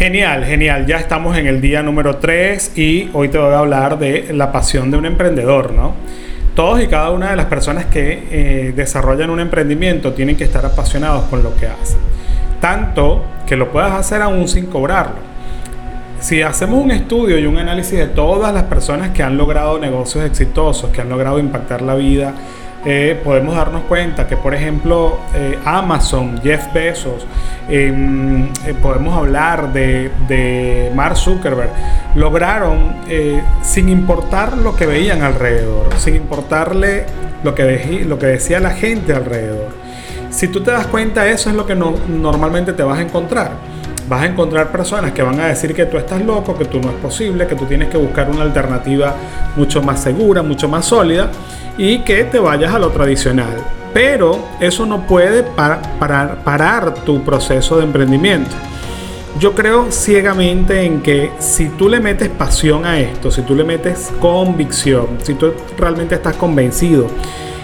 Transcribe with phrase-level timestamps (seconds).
[0.00, 0.86] Genial, genial.
[0.86, 4.50] Ya estamos en el día número 3 y hoy te voy a hablar de la
[4.50, 5.92] pasión de un emprendedor, ¿no?
[6.54, 10.64] Todos y cada una de las personas que eh, desarrollan un emprendimiento tienen que estar
[10.64, 11.98] apasionados con lo que hacen.
[12.62, 15.16] Tanto que lo puedas hacer aún sin cobrarlo.
[16.18, 20.24] Si hacemos un estudio y un análisis de todas las personas que han logrado negocios
[20.24, 22.32] exitosos, que han logrado impactar la vida
[22.84, 27.26] eh, podemos darnos cuenta que, por ejemplo, eh, Amazon, Jeff Bezos,
[27.68, 31.70] em, eh, podemos hablar de, Mark Zuckerberg,
[32.14, 32.94] lograron,
[33.62, 37.04] sin importar lo que veían alrededor, sin importarle
[37.44, 39.68] lo que, lo que decía la gente alrededor.
[40.30, 43.52] Si tú te das cuenta, eso es lo que no, normalmente te vas a encontrar
[44.08, 46.88] vas a encontrar personas que van a decir que tú estás loco, que tú no
[46.90, 49.14] es posible, que tú tienes que buscar una alternativa
[49.54, 51.30] mucho más segura, mucho más sólida
[51.80, 53.56] y que te vayas a lo tradicional.
[53.94, 58.50] Pero eso no puede parar, tu proceso de emprendimiento.
[59.38, 63.64] Yo creo ciegamente en que si tú le metes pasión a esto, si tú le
[63.64, 67.06] metes convicción, si tú realmente estás convencido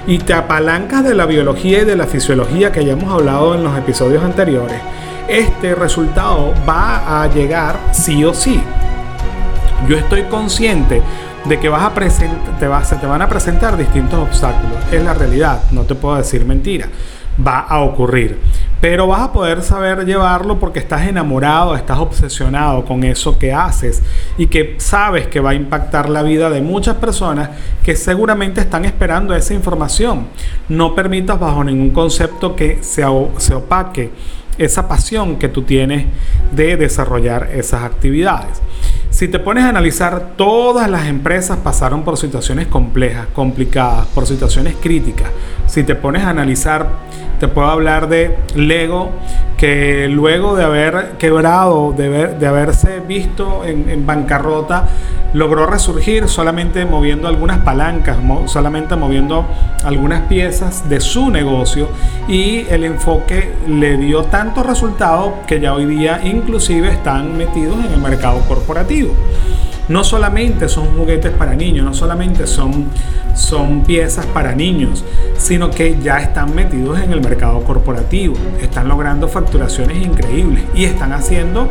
[0.07, 3.63] y te apalancas de la biología y de la fisiología que ya hemos hablado en
[3.63, 4.81] los episodios anteriores,
[5.29, 8.63] este resultado va a llegar sí o sí.
[9.87, 11.03] Yo estoy consciente
[11.49, 14.79] de que vas a te se te van a presentar distintos obstáculos.
[14.91, 16.89] Es la realidad, no te puedo decir mentira.
[17.47, 18.41] Va a ocurrir.
[18.81, 24.03] Pero vas a poder saber llevarlo porque estás enamorado, estás obsesionado con eso que haces
[24.37, 27.51] y que sabes que va a impactar la vida de muchas personas
[27.85, 30.27] que seguramente están esperando esa información.
[30.69, 33.05] No permitas bajo ningún concepto que se,
[33.39, 34.11] se opaque
[34.59, 36.07] esa pasión que tú tienes
[36.53, 38.61] de desarrollar esas actividades.
[39.17, 44.77] Si te pones a analizar, todas las empresas pasaron por situaciones complejas, complicadas, por situaciones
[44.79, 45.31] críticas.
[45.67, 46.89] Si te pones a analizar,
[47.39, 49.11] te puedo hablar de Lego,
[49.57, 54.87] que luego de haber quebrado, de, haberse visto en, bancarrota,
[55.33, 59.45] logró resurgir solamente moviendo algunas palancas, solamente moviendo
[59.85, 61.89] algunas piezas de su negocio
[62.29, 67.93] y el enfoque le dio tanto resultado que ya hoy día inclusive están metidos en
[67.93, 69.15] el mercado corporativo
[69.89, 72.89] no solamente son juguetes para niños, no solamente son,
[73.35, 75.05] son piezas para niños,
[75.37, 81.13] sino que ya están metidos en el mercado corporativo, están logrando facturaciones increíbles y están
[81.13, 81.69] haciendo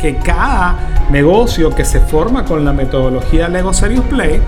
[0.00, 4.40] que cada negocio que se forma con la metodología Lego Serious Play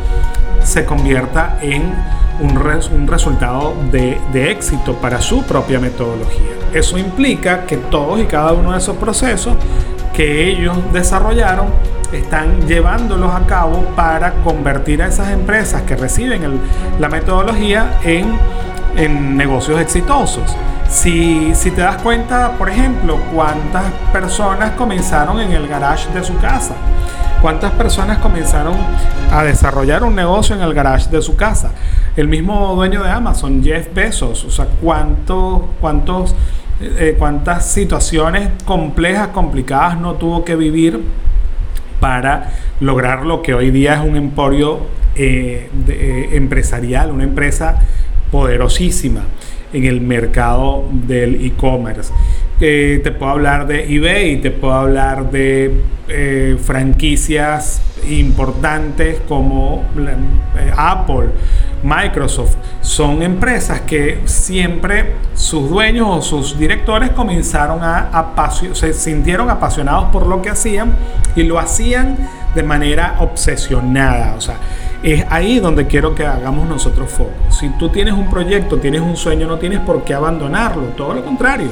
[0.65, 1.93] se convierta en
[2.41, 6.53] un, un resultado de, de, éxito para su propia metodología.
[6.73, 9.55] Eso implica que todos y cada uno de esos procesos
[10.15, 11.67] que ellos desarrollaron
[12.13, 16.61] están llevándolos a cabo para convertir a esas empresas que reciben
[17.01, 18.39] la metodología en,
[19.37, 20.55] negocios exitosos.
[20.91, 26.75] Si, te das cuenta, por ejemplo, cuántas personas comenzaron en el garage de su casa,
[27.41, 28.75] cuántas personas comenzaron
[29.33, 31.71] a desarrollar un negocio en el garage de su casa.
[32.15, 36.35] El mismo dueño de Amazon, Jeff Bezos, o sea, cuántos, cuántos,
[36.79, 41.03] eh, cuántas situaciones complejas, complicadas no tuvo que vivir
[42.03, 44.81] para lograr lo que hoy día es un emporio
[45.15, 47.79] eh, eh, empresarial, una empresa
[48.33, 49.21] poderosísima
[49.73, 52.13] en el mercado del e-commerce.
[52.65, 55.83] Eh, te puedo hablar de eBay, te puedo hablar de
[56.65, 59.85] franquicias importantes como
[60.77, 61.31] Apple,
[61.83, 62.55] Microsoft.
[62.81, 68.33] Son empresas que siempre sus dueños o sus directores comenzaron a
[68.75, 70.95] se sintieron apasionados por lo que hacían
[71.35, 72.17] y lo hacían
[72.55, 74.37] de manera obsesionada.
[74.37, 74.59] O sea,
[75.03, 77.33] es ahí donde quiero que hagamos nosotros foco.
[77.51, 80.83] Si tú tienes un proyecto, tienes un sueño, no tienes por qué abandonarlo.
[80.97, 81.69] Todo lo contrario.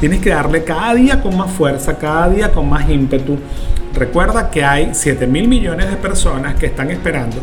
[0.00, 3.38] Tienes que darle cada día con más fuerza, cada día con más ímpetu.
[3.94, 7.36] Recuerda que hay 7 mil millones de personas que están esperando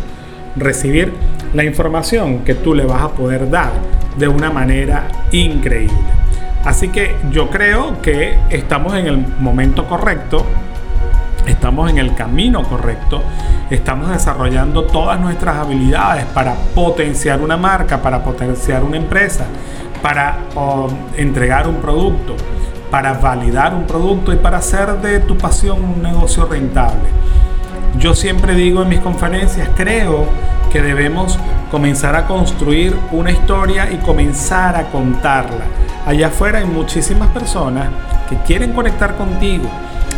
[0.55, 1.13] recibir
[1.53, 3.71] la información que tú le vas a poder dar
[4.17, 5.95] de una manera increíble.
[6.65, 10.45] Así que yo creo que estamos en el momento correcto,
[11.49, 13.21] estamos en el camino correcto,
[13.69, 19.45] estamos desarrollando todas nuestras habilidades para potenciar una marca, para potenciar una empresa,
[20.01, 22.35] para um, entregar un producto,
[22.91, 27.09] para validar un producto y para hacer de tu pasión un negocio rentable.
[27.97, 30.25] Yo siempre digo en mis conferencias, creo
[30.71, 31.37] que debemos
[31.71, 35.65] comenzar a construir una historia y comenzar a contarla.
[36.05, 37.89] Allá afuera hay muchísimas personas
[38.29, 39.67] que quieren conectar contigo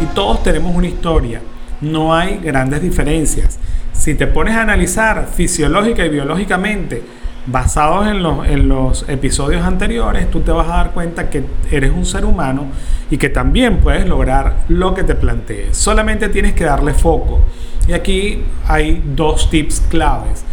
[0.02, 1.42] y todos tenemos una historia.
[1.80, 3.60] No hay grandes diferencias.
[3.94, 7.04] Si te pones a analizar fisiológica y biológicamente
[7.46, 11.92] basados en los, en los episodios anteriores, tú te vas a dar cuenta que eres
[11.92, 12.66] un ser humano
[13.10, 15.78] y que también puedes lograr lo que te plantees.
[15.78, 17.42] Solamente tienes que darle foco.
[17.88, 20.46] Y aquí hay dos tips claves.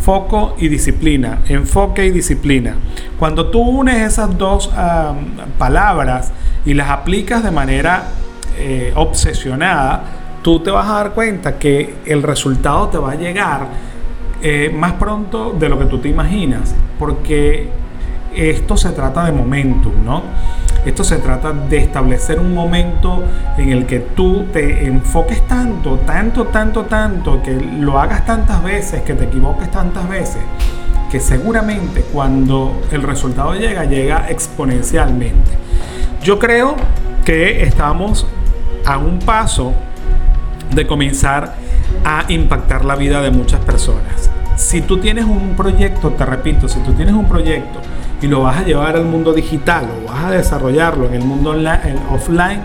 [0.00, 2.76] Foco y disciplina, enfoque y disciplina.
[3.18, 4.70] Cuando tú unes esas dos
[5.58, 6.32] palabras
[6.64, 8.04] y las aplicas de manera
[8.58, 10.02] eh, obsesionada,
[10.42, 13.68] tú te vas a dar cuenta que el resultado te va a llegar
[14.42, 17.68] eh, más pronto de lo que tú te imaginas, porque
[18.34, 20.22] esto se trata de momentum, ¿no?
[20.84, 23.24] Esto se trata de establecer un momento
[23.56, 29.02] en el que tú te enfoques tanto, tanto, tanto, tanto, que lo hagas tantas veces,
[29.02, 30.40] que te equivoques tantas veces,
[31.10, 35.50] que seguramente cuando el resultado llega, llega exponencialmente.
[36.22, 36.76] Yo creo
[37.24, 38.26] que estamos
[38.88, 39.74] a un paso
[40.74, 41.54] de comenzar
[42.04, 44.30] a impactar la vida de muchas personas.
[44.56, 47.80] Si tú tienes un proyecto, te repito, si tú tienes un proyecto
[48.22, 51.50] y lo vas a llevar al mundo digital o vas a desarrollarlo en el mundo
[51.50, 52.60] online, offline,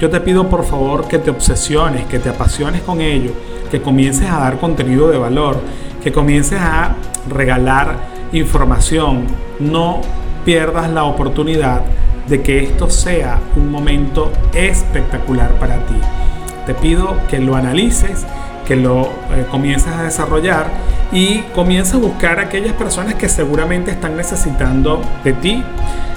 [0.00, 3.30] yo te pido por favor que te obsesiones, que te apasiones con ello,
[3.70, 5.60] que comiences a dar contenido de valor,
[6.02, 6.96] que comiences a
[7.28, 7.94] regalar
[8.32, 9.24] información.
[9.60, 10.00] No
[10.44, 11.82] pierdas la oportunidad
[12.30, 15.96] de que esto sea un momento espectacular para ti.
[16.64, 18.24] Te pido que lo analices,
[18.66, 20.68] que lo eh, comiences a desarrollar
[21.10, 25.64] y comienza a buscar a aquellas personas que seguramente están necesitando de ti,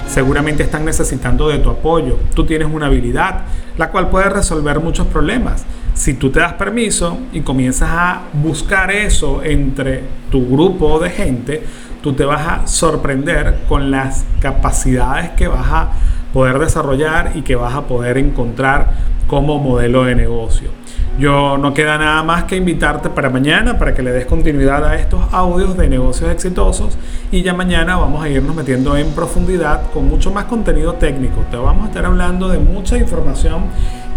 [0.06, 2.16] seguramente están necesitando de tu apoyo.
[2.32, 3.40] Tú tienes una habilidad
[3.76, 5.64] la cual puede resolver muchos problemas.
[5.94, 11.62] Si tú te das permiso y comienzas a buscar eso entre tu grupo de gente,
[12.02, 15.92] tú te vas a sorprender con las capacidades que vas a
[16.32, 18.92] poder desarrollar y que vas a poder encontrar
[19.28, 20.70] como modelo de negocio.
[21.16, 24.96] Yo no queda nada más que invitarte para mañana para que le des continuidad a
[24.96, 26.98] estos audios de negocios exitosos
[27.30, 31.44] y ya mañana vamos a irnos metiendo en profundidad con mucho más contenido técnico.
[31.52, 33.66] Te vamos a estar hablando de mucha información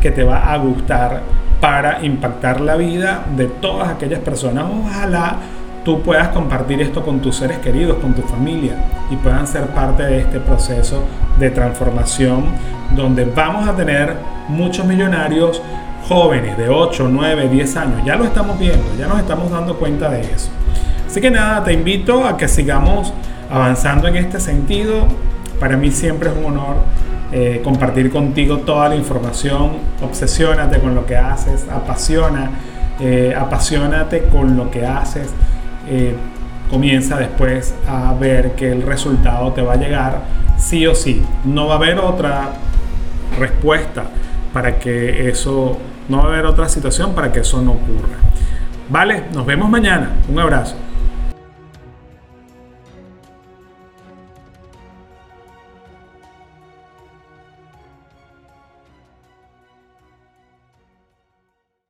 [0.01, 1.21] que te va a gustar
[1.59, 4.65] para impactar la vida de todas aquellas personas.
[4.69, 5.37] Ojalá
[5.83, 8.75] tú puedas compartir esto con tus seres queridos, con tu familia
[9.09, 11.03] y puedan ser parte de este proceso
[11.39, 12.45] de transformación
[12.95, 14.15] donde vamos a tener
[14.49, 15.61] muchos millonarios
[16.07, 18.01] jóvenes de 8, 9, 10 años.
[18.05, 20.49] Ya lo estamos viendo, ya nos estamos dando cuenta de eso.
[21.05, 23.13] Así que nada, te invito a que sigamos
[23.49, 25.07] avanzando en este sentido.
[25.59, 26.75] Para mí siempre es un honor
[27.31, 29.71] eh, compartir contigo toda la información.
[30.01, 32.51] Obsesiónate con lo que haces, apasiona,
[32.99, 35.29] eh, apasionate con lo que haces.
[35.89, 36.15] Eh,
[36.69, 40.21] comienza después a ver que el resultado te va a llegar
[40.57, 41.21] sí o sí.
[41.43, 42.49] No va a haber otra
[43.37, 44.05] respuesta
[44.53, 45.77] para que eso
[46.09, 48.17] no va a haber otra situación para que eso no ocurra.
[48.89, 50.11] Vale, nos vemos mañana.
[50.29, 50.75] Un abrazo.